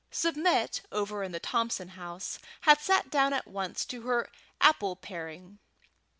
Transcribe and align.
Submit, 0.09 0.81
over 0.91 1.21
in 1.21 1.31
the 1.31 1.39
Thompson 1.39 1.89
house, 1.89 2.39
had 2.61 2.81
sat 2.81 3.11
down 3.11 3.33
at 3.33 3.45
once 3.45 3.85
to 3.85 4.01
her 4.01 4.31
apple 4.59 4.95
paring. 4.95 5.59